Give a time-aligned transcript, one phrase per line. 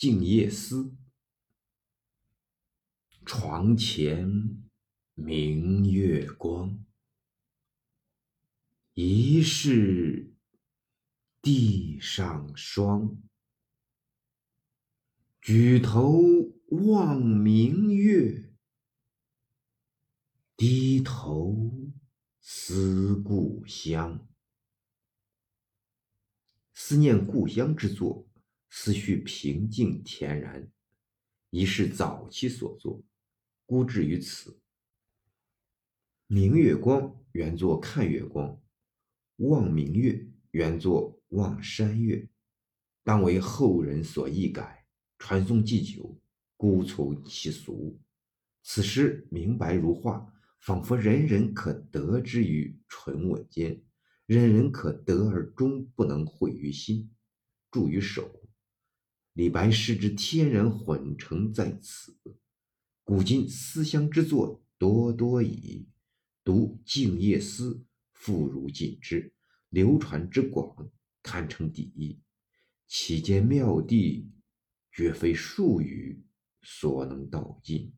[0.00, 0.84] 静夜思》：
[3.26, 4.58] 床前
[5.12, 6.82] 明月光，
[8.94, 10.32] 疑是
[11.42, 13.20] 地上霜。
[15.42, 16.18] 举头
[16.68, 18.54] 望明月，
[20.56, 21.92] 低头
[22.40, 24.26] 思故乡。
[26.72, 28.29] 思念故乡之作，
[28.70, 30.70] 思绪平静恬然，
[31.50, 33.02] 已是早期所作，
[33.66, 34.58] 孤至于此。
[36.28, 38.62] 明月光原作看月光，
[39.36, 42.28] 望明月原作望山月，
[43.02, 44.86] 当为后人所易改。
[45.18, 46.18] 传颂既久，
[46.56, 48.00] 孤从其俗。
[48.62, 53.82] 此诗明白如画，仿佛人人可得之于唇吻间，
[54.24, 57.10] 人人可得而终不能会于心，
[57.70, 58.30] 著于手。
[59.32, 62.16] 李白诗之天然混成在此。
[63.04, 65.88] 古今思乡之作多多矣，
[66.44, 67.74] 读《静夜思》
[68.12, 69.32] 妇孺尽知，
[69.68, 70.90] 流传之广，
[71.22, 72.20] 堪称第一。
[72.86, 74.26] 其间妙谛。
[74.92, 76.20] 绝非数语
[76.62, 77.94] 所能道尽。